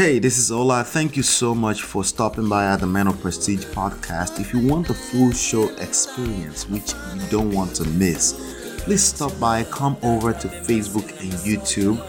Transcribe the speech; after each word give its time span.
Hey, 0.00 0.18
this 0.18 0.38
is 0.38 0.50
Ola. 0.50 0.82
Thank 0.82 1.14
you 1.14 1.22
so 1.22 1.54
much 1.54 1.82
for 1.82 2.04
stopping 2.04 2.48
by 2.48 2.64
at 2.64 2.80
the 2.80 2.86
Men 2.86 3.06
of 3.06 3.20
Prestige 3.20 3.66
podcast. 3.66 4.40
If 4.40 4.54
you 4.54 4.66
want 4.66 4.88
the 4.88 4.94
full 4.94 5.30
show 5.30 5.68
experience, 5.76 6.66
which 6.66 6.94
you 7.14 7.20
don't 7.28 7.50
want 7.50 7.74
to 7.76 7.84
miss, 7.84 8.32
please 8.78 9.02
stop 9.02 9.38
by, 9.38 9.62
come 9.64 9.98
over 10.02 10.32
to 10.32 10.48
Facebook 10.48 11.06
and 11.20 11.32
YouTube. 11.44 12.00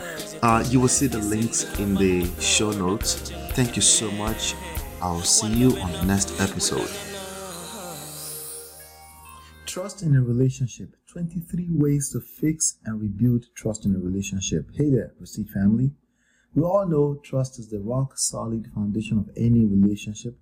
Uh, 0.41 0.63
you 0.69 0.79
will 0.79 0.87
see 0.87 1.07
the 1.07 1.17
links 1.17 1.65
in 1.79 1.95
the 1.95 2.31
show 2.39 2.71
notes. 2.71 3.29
Thank 3.55 3.75
you 3.75 3.81
so 3.81 4.09
much. 4.11 4.55
I'll 5.01 5.19
see 5.19 5.51
you 5.51 5.75
on 5.75 5.91
the 5.91 6.03
next 6.03 6.39
episode. 6.39 6.89
Trust 9.65 10.01
in 10.01 10.15
a 10.15 10.21
relationship 10.21 10.95
23 11.07 11.67
ways 11.71 12.09
to 12.13 12.21
fix 12.21 12.77
and 12.85 13.01
rebuild 13.01 13.47
trust 13.53 13.83
in 13.85 13.93
a 13.97 13.99
relationship. 13.99 14.69
Hey 14.73 14.89
there, 14.89 15.11
Prestige 15.17 15.49
family. 15.49 15.91
We 16.53 16.63
all 16.63 16.85
know 16.85 17.15
trust 17.23 17.59
is 17.59 17.69
the 17.69 17.79
rock 17.79 18.17
solid 18.17 18.67
foundation 18.75 19.17
of 19.17 19.29
any 19.37 19.65
relationship. 19.65 20.37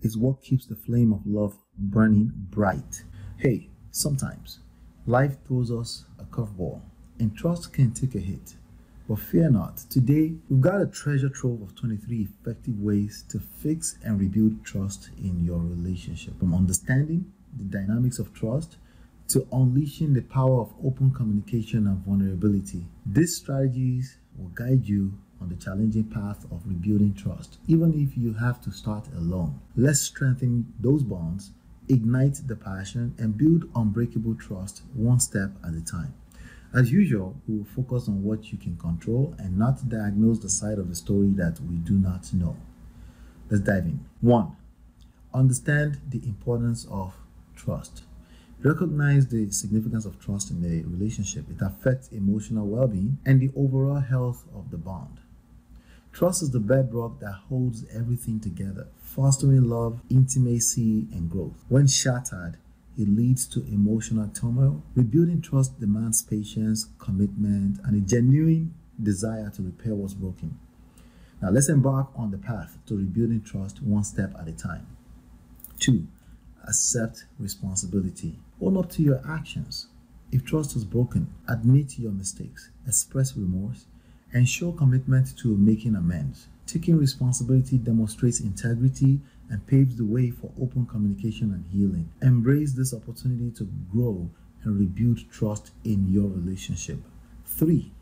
It's 0.00 0.16
what 0.16 0.40
keeps 0.40 0.64
the 0.64 0.74
flame 0.74 1.12
of 1.12 1.26
love 1.26 1.58
burning 1.76 2.32
bright. 2.34 3.04
Hey, 3.36 3.68
sometimes 3.90 4.60
life 5.06 5.36
throws 5.46 5.70
us 5.70 6.06
a 6.18 6.24
curveball 6.24 6.80
and 7.18 7.36
trust 7.36 7.74
can 7.74 7.90
take 7.90 8.14
a 8.14 8.20
hit. 8.20 8.54
But 9.06 9.18
fear 9.18 9.50
not, 9.50 9.76
today 9.90 10.32
we've 10.48 10.62
got 10.62 10.80
a 10.80 10.86
treasure 10.86 11.28
trove 11.28 11.60
of 11.60 11.76
23 11.76 12.22
effective 12.22 12.80
ways 12.80 13.22
to 13.28 13.38
fix 13.38 13.98
and 14.02 14.18
rebuild 14.18 14.64
trust 14.64 15.10
in 15.18 15.44
your 15.44 15.58
relationship. 15.58 16.38
From 16.38 16.54
understanding 16.54 17.30
the 17.54 17.64
dynamics 17.64 18.18
of 18.18 18.32
trust 18.32 18.78
to 19.28 19.46
unleashing 19.52 20.14
the 20.14 20.22
power 20.22 20.62
of 20.62 20.72
open 20.82 21.10
communication 21.10 21.86
and 21.86 21.98
vulnerability. 21.98 22.86
These 23.04 23.36
strategies 23.36 24.16
will 24.38 24.48
guide 24.48 24.86
you 24.86 25.12
on 25.44 25.50
the 25.50 25.62
challenging 25.62 26.04
path 26.04 26.46
of 26.50 26.62
rebuilding 26.64 27.12
trust, 27.12 27.58
even 27.68 27.92
if 27.92 28.16
you 28.16 28.32
have 28.32 28.62
to 28.62 28.70
start 28.72 29.06
alone. 29.14 29.60
Let's 29.76 30.00
strengthen 30.00 30.72
those 30.80 31.02
bonds, 31.02 31.50
ignite 31.86 32.40
the 32.46 32.56
passion, 32.56 33.14
and 33.18 33.36
build 33.36 33.68
unbreakable 33.74 34.36
trust 34.36 34.82
one 34.94 35.20
step 35.20 35.50
at 35.62 35.74
a 35.74 35.84
time. 35.84 36.14
As 36.72 36.90
usual, 36.90 37.36
we 37.46 37.58
will 37.58 37.66
focus 37.66 38.08
on 38.08 38.22
what 38.24 38.52
you 38.52 38.58
can 38.58 38.78
control 38.78 39.34
and 39.38 39.58
not 39.58 39.86
diagnose 39.86 40.38
the 40.38 40.48
side 40.48 40.78
of 40.78 40.88
the 40.88 40.94
story 40.94 41.30
that 41.36 41.60
we 41.60 41.76
do 41.76 41.92
not 41.92 42.32
know. 42.32 42.56
Let's 43.50 43.62
dive 43.62 43.84
in. 43.84 44.00
One, 44.22 44.56
understand 45.34 46.00
the 46.08 46.24
importance 46.24 46.86
of 46.90 47.14
trust. 47.54 48.02
Recognize 48.62 49.26
the 49.26 49.50
significance 49.50 50.06
of 50.06 50.18
trust 50.18 50.50
in 50.50 50.64
a 50.64 50.88
relationship. 50.88 51.44
It 51.50 51.60
affects 51.60 52.08
emotional 52.08 52.66
well 52.66 52.88
being 52.88 53.18
and 53.26 53.42
the 53.42 53.50
overall 53.54 54.00
health 54.00 54.46
of 54.54 54.70
the 54.70 54.78
bond. 54.78 55.20
Trust 56.14 56.42
is 56.42 56.52
the 56.52 56.60
bedrock 56.60 57.18
that 57.18 57.34
holds 57.48 57.84
everything 57.92 58.38
together, 58.38 58.86
fostering 59.02 59.68
love, 59.68 60.00
intimacy, 60.08 61.08
and 61.12 61.28
growth. 61.28 61.64
When 61.68 61.88
shattered, 61.88 62.56
it 62.96 63.08
leads 63.08 63.46
to 63.48 63.64
emotional 63.64 64.28
turmoil. 64.28 64.80
Rebuilding 64.94 65.42
trust 65.42 65.80
demands 65.80 66.22
patience, 66.22 66.86
commitment, 67.00 67.80
and 67.82 67.96
a 67.96 68.00
genuine 68.00 68.72
desire 69.02 69.50
to 69.56 69.62
repair 69.62 69.96
what's 69.96 70.14
broken. 70.14 70.56
Now, 71.42 71.50
let's 71.50 71.68
embark 71.68 72.10
on 72.14 72.30
the 72.30 72.38
path 72.38 72.78
to 72.86 72.96
rebuilding 72.96 73.42
trust 73.42 73.82
one 73.82 74.04
step 74.04 74.36
at 74.38 74.46
a 74.46 74.52
time. 74.52 74.86
Two, 75.80 76.06
accept 76.68 77.24
responsibility. 77.40 78.38
Own 78.60 78.76
up 78.76 78.88
to 78.90 79.02
your 79.02 79.20
actions. 79.28 79.88
If 80.30 80.44
trust 80.44 80.76
is 80.76 80.84
broken, 80.84 81.34
admit 81.48 81.98
your 81.98 82.12
mistakes, 82.12 82.70
express 82.86 83.36
remorse, 83.36 83.86
and 84.34 84.48
show 84.48 84.72
commitment 84.72 85.38
to 85.38 85.56
making 85.56 85.94
amends. 85.94 86.48
Taking 86.66 86.98
responsibility 86.98 87.78
demonstrates 87.78 88.40
integrity 88.40 89.20
and 89.48 89.66
paves 89.66 89.96
the 89.96 90.04
way 90.04 90.30
for 90.30 90.50
open 90.60 90.86
communication 90.86 91.52
and 91.52 91.64
healing. 91.72 92.10
Embrace 92.20 92.72
this 92.72 92.92
opportunity 92.92 93.50
to 93.52 93.68
grow 93.92 94.28
and 94.64 94.78
rebuild 94.78 95.20
trust 95.30 95.70
in 95.84 96.08
your 96.08 96.28
relationship. 96.28 96.98
Three, 97.44 97.92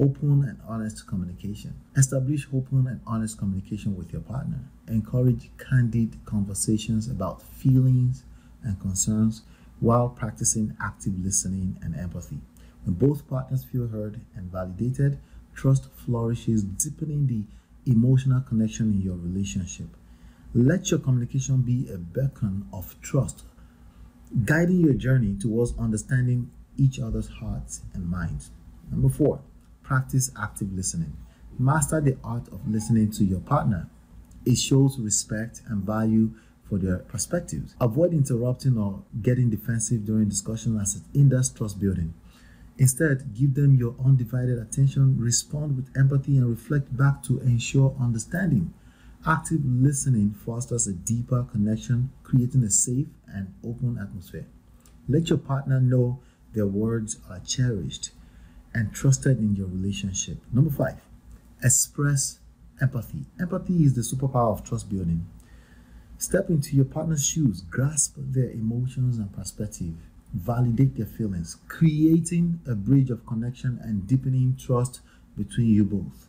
open 0.00 0.42
and 0.44 0.58
honest 0.66 1.06
communication. 1.06 1.74
Establish 1.96 2.48
open 2.52 2.86
and 2.88 3.00
honest 3.06 3.38
communication 3.38 3.96
with 3.96 4.12
your 4.12 4.22
partner. 4.22 4.58
Encourage 4.88 5.50
candid 5.58 6.18
conversations 6.24 7.08
about 7.08 7.42
feelings 7.42 8.24
and 8.64 8.80
concerns 8.80 9.42
while 9.80 10.08
practicing 10.08 10.76
active 10.80 11.12
listening 11.24 11.76
and 11.82 11.94
empathy. 11.94 12.40
When 12.84 12.94
both 12.94 13.28
partners 13.28 13.64
feel 13.64 13.88
heard 13.88 14.20
and 14.34 14.50
validated, 14.50 15.18
trust 15.58 15.88
flourishes, 15.92 16.62
deepening 16.62 17.26
the 17.26 17.42
emotional 17.90 18.40
connection 18.40 18.92
in 18.92 19.02
your 19.02 19.16
relationship. 19.16 19.88
Let 20.54 20.90
your 20.90 21.00
communication 21.00 21.62
be 21.62 21.90
a 21.92 21.98
beacon 21.98 22.68
of 22.72 22.94
trust, 23.02 23.42
guiding 24.44 24.80
your 24.80 24.94
journey 24.94 25.36
towards 25.36 25.76
understanding 25.76 26.50
each 26.76 27.00
other's 27.00 27.28
hearts 27.28 27.80
and 27.92 28.08
minds. 28.08 28.50
Number 28.88 29.08
four, 29.08 29.40
practice 29.82 30.30
active 30.40 30.72
listening. 30.72 31.16
Master 31.58 32.00
the 32.00 32.16
art 32.22 32.46
of 32.48 32.68
listening 32.68 33.10
to 33.12 33.24
your 33.24 33.40
partner. 33.40 33.90
It 34.46 34.58
shows 34.58 34.96
respect 35.00 35.62
and 35.66 35.82
value 35.82 36.34
for 36.68 36.78
their 36.78 36.98
perspectives. 36.98 37.74
Avoid 37.80 38.12
interrupting 38.12 38.78
or 38.78 39.02
getting 39.22 39.50
defensive 39.50 40.06
during 40.06 40.28
discussion 40.28 40.78
as 40.78 40.94
it 40.94 41.02
hinders 41.12 41.50
trust 41.50 41.80
building. 41.80 42.14
Instead, 42.78 43.34
give 43.34 43.54
them 43.54 43.74
your 43.74 43.96
undivided 44.04 44.56
attention, 44.58 45.18
respond 45.18 45.76
with 45.76 45.90
empathy, 45.96 46.38
and 46.38 46.48
reflect 46.48 46.96
back 46.96 47.22
to 47.24 47.40
ensure 47.40 47.94
understanding. 48.00 48.72
Active 49.26 49.60
listening 49.64 50.30
fosters 50.30 50.86
a 50.86 50.92
deeper 50.92 51.42
connection, 51.42 52.10
creating 52.22 52.62
a 52.62 52.70
safe 52.70 53.08
and 53.26 53.52
open 53.64 53.98
atmosphere. 54.00 54.46
Let 55.08 55.28
your 55.28 55.38
partner 55.38 55.80
know 55.80 56.20
their 56.54 56.66
words 56.66 57.18
are 57.28 57.40
cherished 57.40 58.10
and 58.72 58.92
trusted 58.92 59.38
in 59.38 59.56
your 59.56 59.66
relationship. 59.66 60.38
Number 60.52 60.70
five, 60.70 61.00
express 61.62 62.38
empathy. 62.80 63.24
Empathy 63.40 63.84
is 63.84 63.94
the 63.94 64.02
superpower 64.02 64.52
of 64.52 64.64
trust 64.64 64.88
building. 64.88 65.26
Step 66.16 66.48
into 66.48 66.76
your 66.76 66.84
partner's 66.84 67.26
shoes, 67.26 67.62
grasp 67.62 68.14
their 68.16 68.50
emotions 68.50 69.18
and 69.18 69.32
perspective, 69.32 69.94
validate 70.32 70.96
their 70.96 71.06
feelings, 71.06 71.56
creating 71.68 72.60
a 72.66 72.74
bridge 72.74 73.10
of 73.10 73.26
connection 73.26 73.78
and 73.82 74.06
deepening 74.06 74.56
trust 74.56 75.00
between 75.36 75.68
you 75.68 75.84
both. 75.84 76.28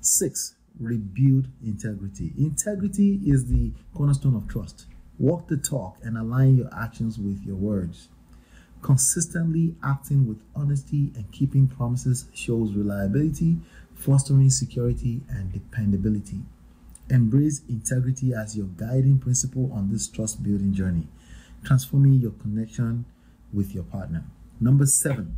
Six, 0.00 0.54
rebuild 0.80 1.48
integrity. 1.64 2.32
Integrity 2.38 3.20
is 3.24 3.46
the 3.46 3.72
cornerstone 3.94 4.36
of 4.36 4.48
trust. 4.48 4.86
Walk 5.18 5.48
the 5.48 5.56
talk 5.56 5.96
and 6.02 6.16
align 6.16 6.56
your 6.56 6.70
actions 6.74 7.18
with 7.18 7.42
your 7.44 7.56
words. 7.56 8.08
Consistently 8.82 9.74
acting 9.82 10.28
with 10.28 10.38
honesty 10.54 11.10
and 11.16 11.30
keeping 11.32 11.66
promises 11.66 12.26
shows 12.32 12.74
reliability, 12.74 13.56
fostering 13.94 14.50
security 14.50 15.20
and 15.28 15.52
dependability. 15.52 16.40
Embrace 17.10 17.62
integrity 17.68 18.32
as 18.32 18.56
your 18.56 18.66
guiding 18.66 19.18
principle 19.18 19.70
on 19.72 19.90
this 19.90 20.06
trust 20.06 20.42
building 20.42 20.72
journey, 20.72 21.08
transforming 21.64 22.14
your 22.14 22.30
connection 22.32 23.04
with 23.52 23.74
your 23.74 23.84
partner. 23.84 24.24
Number 24.60 24.86
seven, 24.86 25.36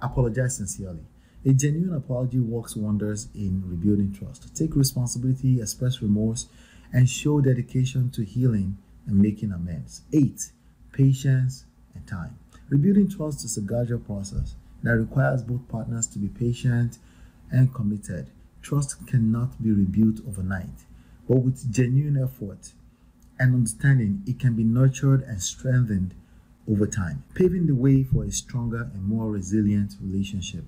apologize 0.00 0.56
sincerely. 0.56 1.06
A 1.44 1.52
genuine 1.52 1.94
apology 1.94 2.38
works 2.38 2.76
wonders 2.76 3.28
in 3.34 3.62
rebuilding 3.66 4.12
trust. 4.12 4.54
Take 4.54 4.76
responsibility, 4.76 5.60
express 5.60 6.00
remorse, 6.00 6.46
and 6.92 7.08
show 7.08 7.40
dedication 7.40 8.10
to 8.10 8.24
healing 8.24 8.78
and 9.06 9.18
making 9.18 9.50
amends. 9.50 10.02
Eight, 10.12 10.52
patience 10.92 11.64
and 11.94 12.06
time. 12.06 12.38
Rebuilding 12.68 13.10
trust 13.10 13.44
is 13.44 13.56
a 13.56 13.60
gradual 13.60 13.98
process 13.98 14.54
that 14.82 14.96
requires 14.96 15.42
both 15.42 15.68
partners 15.68 16.06
to 16.08 16.18
be 16.18 16.28
patient 16.28 16.98
and 17.50 17.74
committed. 17.74 18.30
Trust 18.62 19.06
cannot 19.06 19.60
be 19.62 19.72
rebuilt 19.72 20.20
overnight, 20.26 20.86
but 21.28 21.38
with 21.38 21.72
genuine 21.72 22.22
effort 22.22 22.72
and 23.38 23.54
understanding, 23.54 24.22
it 24.26 24.38
can 24.38 24.54
be 24.54 24.62
nurtured 24.62 25.22
and 25.22 25.42
strengthened 25.42 26.14
over 26.70 26.86
time, 26.86 27.24
paving 27.34 27.66
the 27.66 27.74
way 27.74 28.02
for 28.02 28.24
a 28.24 28.30
stronger 28.30 28.90
and 28.94 29.04
more 29.04 29.30
resilient 29.30 29.94
relationship. 30.00 30.64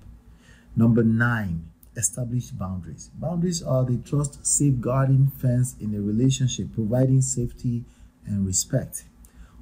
Number 0.75 1.03
nine, 1.03 1.69
establish 1.95 2.49
boundaries. 2.49 3.09
Boundaries 3.15 3.63
are 3.63 3.85
the 3.85 3.97
trust 3.97 4.45
safeguarding 4.45 5.27
fence 5.27 5.75
in 5.79 5.95
a 5.95 6.01
relationship, 6.01 6.73
providing 6.73 7.21
safety 7.21 7.85
and 8.25 8.45
respect. 8.45 9.05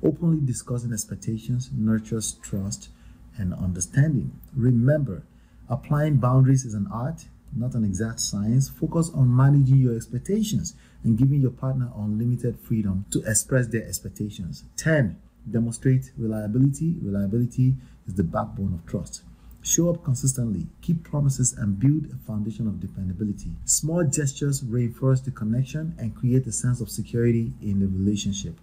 Openly 0.01 0.45
discussing 0.45 0.91
expectations 0.91 1.69
nurtures 1.73 2.33
trust 2.41 2.89
and 3.37 3.53
understanding. 3.53 4.31
Remember, 4.55 5.23
applying 5.69 6.17
boundaries 6.17 6.65
is 6.65 6.73
an 6.73 6.87
art, 6.91 7.25
not 7.55 7.75
an 7.75 7.83
exact 7.83 8.19
science. 8.19 8.69
Focus 8.69 9.11
on 9.13 9.35
managing 9.35 9.77
your 9.77 9.95
expectations 9.95 10.73
and 11.03 11.17
giving 11.17 11.39
your 11.39 11.51
partner 11.51 11.91
unlimited 11.95 12.59
freedom 12.59 13.05
to 13.11 13.21
express 13.23 13.67
their 13.67 13.85
expectations. 13.87 14.63
10. 14.77 15.17
Demonstrate 15.49 16.11
reliability. 16.17 16.95
Reliability 17.01 17.75
is 18.07 18.13
the 18.15 18.23
backbone 18.23 18.73
of 18.73 18.85
trust. 18.85 19.23
Show 19.61 19.89
up 19.89 20.03
consistently, 20.03 20.67
keep 20.81 21.03
promises, 21.03 21.53
and 21.53 21.79
build 21.79 22.07
a 22.11 22.17
foundation 22.27 22.67
of 22.67 22.81
dependability. 22.81 23.51
Small 23.63 24.03
gestures 24.03 24.61
reinforce 24.61 25.21
the 25.21 25.31
connection 25.31 25.95
and 25.97 26.13
create 26.13 26.45
a 26.47 26.51
sense 26.51 26.81
of 26.81 26.89
security 26.89 27.53
in 27.61 27.79
the 27.79 27.87
relationship. 27.87 28.59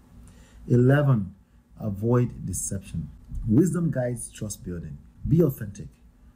11. 0.69 1.35
Avoid 1.81 2.45
deception. 2.45 3.09
Wisdom 3.49 3.91
guides 3.91 4.31
trust 4.31 4.63
building. 4.63 4.99
Be 5.27 5.43
authentic. 5.43 5.89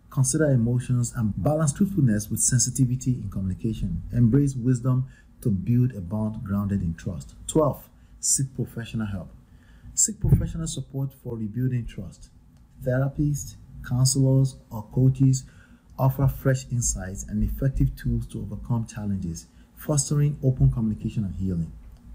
Consider 0.08 0.50
emotions 0.50 1.12
and 1.14 1.34
balance 1.36 1.72
truthfulness 1.72 2.30
with 2.30 2.40
sensitivity 2.40 3.12
in 3.12 3.30
communication. 3.30 4.02
Embrace 4.12 4.54
wisdom 4.54 5.06
to 5.42 5.50
build 5.50 5.92
a 5.92 6.00
bond 6.00 6.42
grounded 6.42 6.80
in 6.80 6.94
trust. 6.94 7.34
12. 7.48 7.88
Seek 8.20 8.54
professional 8.54 9.06
help. 9.06 9.28
Seek 9.96 10.18
professional 10.18 10.66
support 10.66 11.12
for 11.22 11.36
rebuilding 11.36 11.86
trust. 11.86 12.28
Therapists, 12.82 13.54
counselors, 13.88 14.56
or 14.68 14.82
coaches 14.92 15.44
offer 15.96 16.26
fresh 16.26 16.66
insights 16.72 17.24
and 17.28 17.44
effective 17.44 17.94
tools 17.94 18.26
to 18.26 18.40
overcome 18.40 18.86
challenges, 18.86 19.46
fostering 19.76 20.36
open 20.42 20.72
communication 20.72 21.24
and 21.24 21.36
healing. 21.36 21.70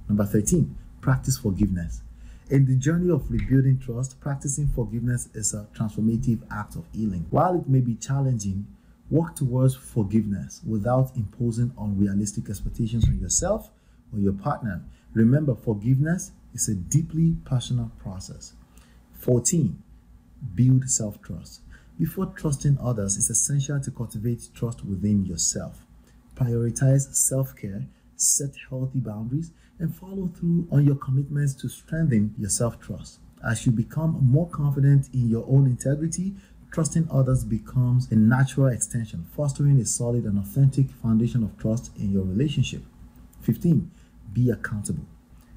Number 0.09 0.25
13, 0.25 0.75
practice 0.99 1.37
forgiveness. 1.37 2.01
In 2.49 2.65
the 2.65 2.75
journey 2.75 3.11
of 3.11 3.31
rebuilding 3.31 3.79
trust, 3.79 4.19
practicing 4.19 4.67
forgiveness 4.67 5.29
is 5.33 5.53
a 5.53 5.65
transformative 5.73 6.41
act 6.51 6.75
of 6.75 6.83
healing. 6.91 7.27
While 7.29 7.61
it 7.61 7.69
may 7.69 7.79
be 7.79 7.95
challenging, 7.95 8.67
work 9.09 9.35
towards 9.35 9.75
forgiveness 9.75 10.59
without 10.67 11.15
imposing 11.15 11.71
unrealistic 11.79 12.49
expectations 12.49 13.07
on 13.07 13.19
yourself 13.19 13.69
or 14.11 14.19
your 14.19 14.33
partner. 14.33 14.83
Remember, 15.13 15.55
forgiveness 15.55 16.31
is 16.53 16.67
a 16.67 16.75
deeply 16.75 17.35
personal 17.45 17.91
process. 17.99 18.53
14 19.13 19.81
build 20.55 20.89
self 20.89 21.21
trust. 21.21 21.61
Before 21.97 22.27
trusting 22.27 22.77
others, 22.81 23.17
it's 23.17 23.29
essential 23.29 23.79
to 23.81 23.91
cultivate 23.91 24.49
trust 24.53 24.85
within 24.85 25.25
yourself. 25.25 25.85
Prioritize 26.35 27.13
self 27.13 27.55
care, 27.55 27.85
set 28.15 28.51
healthy 28.69 28.99
boundaries, 28.99 29.51
and 29.79 29.95
follow 29.95 30.27
through 30.27 30.67
on 30.71 30.85
your 30.85 30.95
commitments 30.95 31.53
to 31.55 31.69
strengthen 31.69 32.33
your 32.37 32.49
self 32.49 32.79
trust. 32.79 33.19
As 33.45 33.65
you 33.65 33.71
become 33.71 34.17
more 34.21 34.49
confident 34.49 35.09
in 35.13 35.29
your 35.29 35.45
own 35.47 35.65
integrity, 35.65 36.33
trusting 36.71 37.07
others 37.11 37.43
becomes 37.43 38.11
a 38.11 38.15
natural 38.15 38.67
extension, 38.67 39.25
fostering 39.35 39.79
a 39.79 39.85
solid 39.85 40.25
and 40.25 40.37
authentic 40.37 40.91
foundation 40.91 41.43
of 41.43 41.57
trust 41.57 41.91
in 41.97 42.11
your 42.11 42.23
relationship. 42.23 42.83
15. 43.41 43.89
Be 44.33 44.49
accountable. 44.49 45.05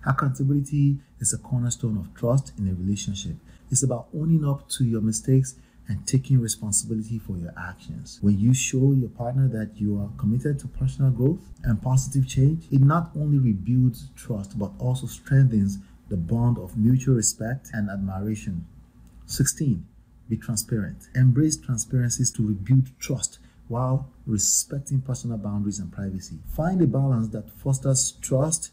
Accountability 0.04 0.98
is 1.20 1.32
a 1.32 1.38
cornerstone 1.38 1.96
of 1.96 2.12
trust 2.14 2.52
in 2.58 2.68
a 2.68 2.74
relationship. 2.74 3.36
It's 3.70 3.82
about 3.82 4.08
owning 4.14 4.44
up 4.44 4.68
to 4.70 4.84
your 4.84 5.00
mistakes 5.00 5.54
and 5.88 6.06
taking 6.06 6.40
responsibility 6.40 7.18
for 7.18 7.36
your 7.36 7.52
actions. 7.56 8.18
When 8.20 8.38
you 8.38 8.54
show 8.54 8.92
your 8.92 9.08
partner 9.10 9.48
that 9.48 9.80
you 9.80 10.00
are 10.00 10.10
committed 10.18 10.58
to 10.60 10.68
personal 10.68 11.10
growth 11.10 11.40
and 11.64 11.80
positive 11.80 12.26
change, 12.26 12.64
it 12.70 12.80
not 12.80 13.10
only 13.16 13.38
rebuilds 13.38 14.08
trust 14.16 14.58
but 14.58 14.72
also 14.78 15.06
strengthens 15.06 15.78
the 16.08 16.16
bond 16.16 16.58
of 16.58 16.76
mutual 16.76 17.14
respect 17.14 17.70
and 17.72 17.88
admiration. 17.88 18.66
16. 19.26 19.84
Be 20.28 20.36
transparent. 20.36 21.08
Embrace 21.14 21.56
transparencies 21.56 22.30
to 22.32 22.46
rebuild 22.46 22.88
trust 22.98 23.38
while 23.68 24.08
respecting 24.26 25.00
personal 25.00 25.38
boundaries 25.38 25.78
and 25.78 25.92
privacy. 25.92 26.38
Find 26.54 26.80
a 26.82 26.86
balance 26.86 27.28
that 27.28 27.50
fosters 27.50 28.12
trust 28.20 28.70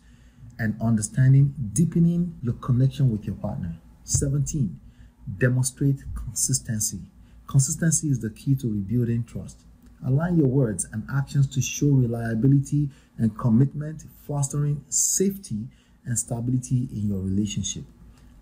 and 0.60 0.76
understanding, 0.82 1.56
deepening 1.74 2.38
your 2.44 2.56
connection 2.56 3.10
with 3.10 3.26
your 3.26 3.36
partner. 3.36 3.76
17 4.04 4.80
Demonstrate 5.38 6.04
consistency. 6.16 7.00
Consistency 7.48 8.10
is 8.10 8.20
the 8.20 8.30
key 8.30 8.56
to 8.56 8.72
rebuilding 8.72 9.24
trust. 9.24 9.62
Align 10.06 10.38
your 10.38 10.48
words 10.48 10.88
and 10.92 11.04
actions 11.12 11.48
to 11.48 11.62
show 11.62 11.88
reliability 11.88 12.90
and 13.18 13.38
commitment, 13.38 14.04
fostering 14.26 14.84
safety 14.90 15.68
and 16.06 16.18
stability 16.18 16.88
in 16.92 17.10
your 17.10 17.20
relationship. 17.20 17.84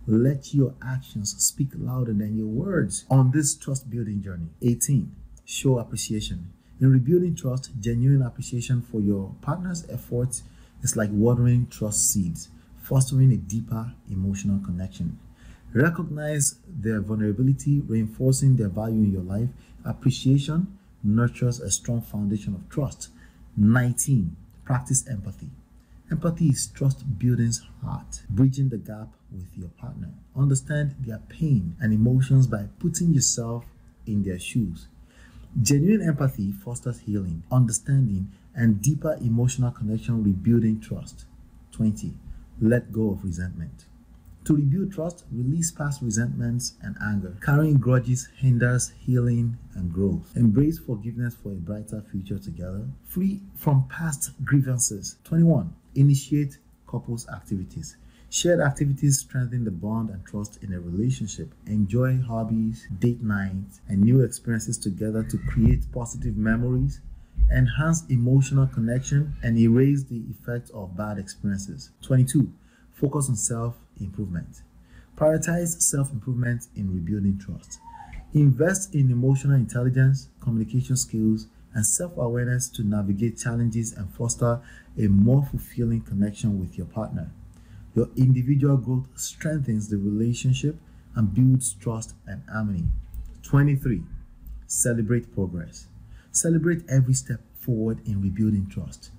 Let 0.06 0.54
your 0.54 0.74
actions 0.82 1.34
speak 1.42 1.68
louder 1.74 2.14
than 2.14 2.36
your 2.38 2.46
words 2.46 3.04
on 3.10 3.30
this 3.30 3.54
trust 3.54 3.90
building 3.90 4.22
journey. 4.22 4.48
18. 4.62 5.14
Show 5.44 5.78
appreciation. 5.78 6.50
In 6.80 6.92
rebuilding 6.92 7.34
trust, 7.34 7.70
genuine 7.80 8.22
appreciation 8.22 8.80
for 8.80 9.00
your 9.00 9.34
partner's 9.42 9.84
efforts 9.90 10.44
is 10.82 10.96
like 10.96 11.10
watering 11.12 11.66
trust 11.68 12.12
seeds, 12.12 12.48
fostering 12.82 13.32
a 13.32 13.36
deeper 13.36 13.92
emotional 14.10 14.58
connection. 14.64 15.18
Recognize 15.74 16.56
their 16.66 17.00
vulnerability, 17.00 17.80
reinforcing 17.80 18.56
their 18.56 18.68
value 18.68 19.02
in 19.02 19.12
your 19.12 19.22
life. 19.22 19.48
Appreciation 19.84 20.78
nurtures 21.02 21.60
a 21.60 21.70
strong 21.70 22.00
foundation 22.00 22.54
of 22.54 22.68
trust. 22.68 23.10
19. 23.56 24.34
Practice 24.64 25.06
empathy. 25.08 25.50
Empathy 26.10 26.46
is 26.46 26.68
trust 26.68 27.18
building's 27.18 27.60
heart, 27.84 28.22
bridging 28.30 28.70
the 28.70 28.78
gap 28.78 29.08
with 29.30 29.48
your 29.56 29.68
partner. 29.68 30.08
Understand 30.34 30.94
their 31.00 31.20
pain 31.28 31.76
and 31.80 31.92
emotions 31.92 32.46
by 32.46 32.68
putting 32.78 33.12
yourself 33.12 33.66
in 34.06 34.22
their 34.22 34.38
shoes. 34.38 34.86
Genuine 35.60 36.06
empathy 36.06 36.52
fosters 36.52 37.00
healing, 37.00 37.42
understanding, 37.52 38.30
and 38.58 38.82
deeper 38.82 39.16
emotional 39.22 39.70
connection, 39.70 40.22
rebuilding 40.24 40.80
trust. 40.80 41.26
20. 41.72 42.12
Let 42.60 42.92
go 42.92 43.12
of 43.12 43.22
resentment. 43.22 43.84
To 44.44 44.56
rebuild 44.56 44.92
trust, 44.92 45.24
release 45.30 45.70
past 45.70 46.02
resentments 46.02 46.74
and 46.82 46.96
anger. 47.00 47.36
Carrying 47.40 47.78
grudges 47.78 48.28
hinders 48.36 48.92
healing 48.98 49.58
and 49.74 49.92
growth. 49.92 50.32
Embrace 50.34 50.78
forgiveness 50.78 51.36
for 51.40 51.52
a 51.52 51.56
brighter 51.56 52.02
future 52.10 52.38
together. 52.38 52.88
Free 53.06 53.42
from 53.54 53.86
past 53.88 54.32
grievances. 54.44 55.16
21. 55.24 55.72
Initiate 55.94 56.58
couples 56.88 57.28
activities. 57.28 57.96
Shared 58.30 58.60
activities 58.60 59.18
strengthen 59.18 59.64
the 59.64 59.70
bond 59.70 60.10
and 60.10 60.24
trust 60.26 60.62
in 60.62 60.72
a 60.72 60.80
relationship. 60.80 61.54
Enjoy 61.66 62.20
hobbies, 62.20 62.86
date 62.98 63.22
nights, 63.22 63.80
and 63.88 64.00
new 64.00 64.20
experiences 64.22 64.76
together 64.78 65.22
to 65.22 65.38
create 65.38 65.90
positive 65.92 66.36
memories, 66.36 67.00
enhance 67.50 68.04
emotional 68.08 68.66
connection, 68.66 69.34
and 69.42 69.58
erase 69.58 70.04
the 70.04 70.22
effect 70.30 70.70
of 70.72 70.96
bad 70.96 71.18
experiences. 71.18 71.90
22. 72.02 72.52
Focus 72.92 73.28
on 73.28 73.36
self 73.36 73.76
improvement. 74.00 74.62
Prioritize 75.16 75.80
self 75.80 76.12
improvement 76.12 76.66
in 76.76 76.92
rebuilding 76.92 77.38
trust. 77.38 77.80
Invest 78.34 78.94
in 78.94 79.10
emotional 79.10 79.56
intelligence, 79.56 80.28
communication 80.40 80.96
skills, 80.96 81.46
and 81.74 81.86
self 81.86 82.16
awareness 82.16 82.68
to 82.68 82.82
navigate 82.82 83.38
challenges 83.38 83.92
and 83.92 84.10
foster 84.14 84.60
a 84.98 85.06
more 85.06 85.44
fulfilling 85.44 86.00
connection 86.02 86.60
with 86.60 86.76
your 86.76 86.86
partner. 86.86 87.30
Your 87.94 88.08
individual 88.16 88.76
growth 88.76 89.06
strengthens 89.16 89.88
the 89.88 89.96
relationship 89.96 90.76
and 91.14 91.34
builds 91.34 91.72
trust 91.74 92.14
and 92.26 92.42
harmony. 92.50 92.84
23. 93.42 94.02
Celebrate 94.66 95.34
progress. 95.34 95.86
Celebrate 96.38 96.88
every 96.88 97.14
step 97.14 97.40
forward 97.58 97.98
in 98.06 98.22
rebuilding 98.22 98.68
trust. 98.68 99.10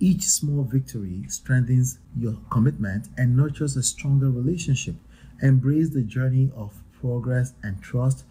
Each 0.00 0.22
small 0.22 0.64
victory 0.64 1.26
strengthens 1.28 1.98
your 2.16 2.38
commitment 2.48 3.08
and 3.18 3.36
nurtures 3.36 3.76
a 3.76 3.82
stronger 3.82 4.30
relationship. 4.30 4.94
Embrace 5.42 5.90
the 5.90 6.00
journey 6.00 6.50
of 6.56 6.82
progress 6.98 7.52
and 7.62 7.82
trust 7.82 8.24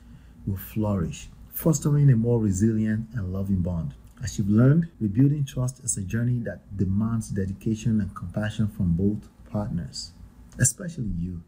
will 0.47 0.57
flourish, 0.57 1.29
fostering 1.51 2.09
a 2.09 2.15
more 2.15 2.39
resilient 2.39 3.07
and 3.13 3.31
loving 3.31 3.61
bond. 3.61 3.93
As 4.23 4.39
you've 4.39 4.49
learned, 4.49 4.87
rebuilding 4.99 5.45
trust 5.45 5.83
is 5.83 5.95
a 5.97 6.01
journey 6.01 6.39
that 6.39 6.75
demands 6.75 7.29
dedication 7.29 8.01
and 8.01 8.15
compassion 8.15 8.67
from 8.67 8.93
both 8.95 9.29
partners, 9.51 10.11
especially 10.57 11.11
you. 11.19 11.43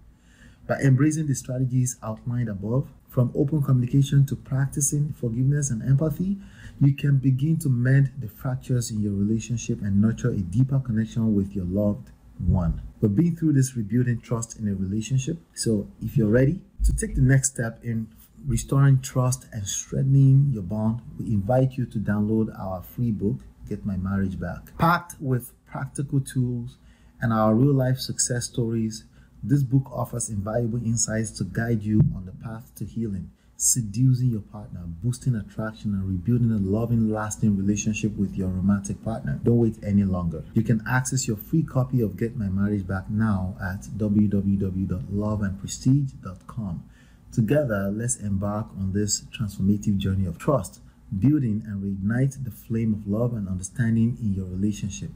By 0.68 0.82
embracing 0.82 1.26
the 1.26 1.34
strategies 1.34 1.98
outlined 2.04 2.50
above, 2.50 2.90
from 3.16 3.32
open 3.34 3.64
communication 3.64 4.26
to 4.26 4.36
practicing 4.36 5.14
forgiveness 5.14 5.70
and 5.70 5.82
empathy, 5.82 6.38
you 6.82 6.94
can 6.94 7.18
begin 7.18 7.58
to 7.60 7.70
mend 7.70 8.12
the 8.20 8.28
fractures 8.28 8.92
in 8.92 9.02
your 9.02 9.14
relationship 9.14 9.82
and 9.82 10.02
nurture 10.02 10.32
a 10.32 10.40
deeper 10.40 10.80
connection 10.80 11.34
with 11.34 11.56
your 11.56 11.66
loved 11.66 12.12
one. 12.40 12.82
We're 13.02 13.10
being 13.10 13.36
through 13.36 13.54
this 13.54 13.76
rebuilding 13.76 14.22
trust 14.22 14.60
in 14.60 14.68
a 14.68 14.76
relationship. 14.76 15.38
So, 15.54 15.88
if 16.02 16.18
you're 16.18 16.30
ready 16.30 16.60
to 16.84 16.96
take 16.96 17.16
the 17.16 17.22
next 17.22 17.54
step 17.54 17.80
in 17.84 18.08
restoring 18.46 19.02
trust 19.02 19.46
and 19.52 19.66
strengthening 19.68 20.52
your 20.52 20.64
bond, 20.64 21.02
we 21.18 21.26
invite 21.28 21.74
you 21.74 21.86
to 21.86 21.98
download 21.98 22.58
our 22.60 22.84
free 22.84 23.12
book, 23.12 23.38
Get 23.68 23.86
My 23.86 23.98
Marriage 23.98 24.40
Back. 24.40 24.78
Packed 24.78 25.16
with 25.20 25.54
practical 25.66 26.20
tools 26.20 26.78
and 27.22 27.32
our 27.32 27.56
real 27.56 27.74
life 27.74 28.00
success 28.00 28.46
stories 28.46 29.06
this 29.48 29.62
book 29.62 29.92
offers 29.92 30.30
invaluable 30.30 30.84
insights 30.84 31.30
to 31.32 31.44
guide 31.44 31.84
you 31.84 32.02
on 32.16 32.26
the 32.26 32.32
path 32.32 32.74
to 32.78 32.84
healing, 32.86 33.30
seducing 33.58 34.32
your 34.32 34.42
partner, 34.42 34.82
boosting 35.04 35.36
attraction, 35.36 35.94
and 35.94 36.08
rebuilding 36.08 36.52
a 36.52 36.58
loving, 36.58 37.10
lasting 37.10 37.58
relationship 37.58 38.16
with 38.18 38.36
your 38.36 38.50
romantic 38.50 39.02
partner. 39.04 39.40
Don't 39.44 39.60
wait 39.60 39.78
any 39.84 40.04
longer. 40.04 40.44
You 40.54 40.64
can 40.64 40.84
access 40.88 41.28
your 41.28 41.38
free 41.38 41.64
copy 41.64 42.02
of 42.02 42.18
Get 42.18 42.36
My 42.36 42.50
Marriage 42.50 42.86
Back 42.86 43.10
now 43.10 43.56
at 43.62 43.84
www.loveandprestige.com. 43.98 46.84
Together, 47.32 47.90
let's 47.94 48.18
embark 48.18 48.68
on 48.78 48.92
this 48.94 49.22
transformative 49.38 49.98
journey 49.98 50.26
of 50.26 50.38
trust, 50.38 50.82
building 51.18 51.64
and 51.66 51.82
reignite 51.84 52.44
the 52.44 52.52
flame 52.52 52.94
of 52.94 53.08
love 53.08 53.34
and 53.34 53.48
understanding 53.48 54.18
in 54.22 54.34
your 54.34 54.46
relationship. 54.46 55.12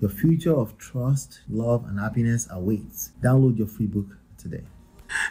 Your 0.00 0.10
future 0.10 0.54
of 0.54 0.76
trust, 0.78 1.40
love, 1.48 1.84
and 1.86 1.98
happiness 2.00 2.48
awaits. 2.50 3.12
Download 3.20 3.56
your 3.56 3.68
free 3.68 3.86
book 3.86 4.16
today. 4.36 4.64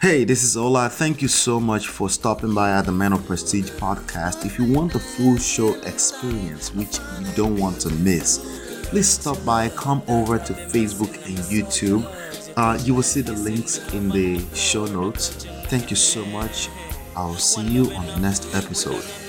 Hey, 0.00 0.22
this 0.22 0.44
is 0.44 0.56
Ola. 0.56 0.88
Thank 0.88 1.22
you 1.22 1.28
so 1.28 1.58
much 1.58 1.88
for 1.88 2.08
stopping 2.08 2.54
by 2.54 2.70
at 2.70 2.86
the 2.86 2.92
Man 2.92 3.12
of 3.12 3.26
Prestige 3.26 3.70
podcast. 3.70 4.46
If 4.46 4.56
you 4.56 4.72
want 4.72 4.92
the 4.92 5.00
full 5.00 5.36
show 5.36 5.74
experience, 5.82 6.72
which 6.72 6.98
you 7.20 7.26
don't 7.34 7.56
want 7.56 7.80
to 7.80 7.90
miss, 7.90 8.38
please 8.84 9.08
stop 9.08 9.44
by, 9.44 9.70
come 9.70 10.02
over 10.06 10.38
to 10.38 10.52
Facebook 10.52 11.14
and 11.26 11.36
YouTube. 11.38 12.06
Uh, 12.56 12.78
you 12.84 12.94
will 12.94 13.02
see 13.02 13.22
the 13.22 13.32
links 13.32 13.92
in 13.92 14.08
the 14.10 14.44
show 14.54 14.86
notes. 14.86 15.46
Thank 15.66 15.90
you 15.90 15.96
so 15.96 16.24
much. 16.26 16.68
I'll 17.16 17.34
see 17.34 17.66
you 17.66 17.90
on 17.92 18.06
the 18.06 18.16
next 18.18 18.54
episode. 18.54 19.21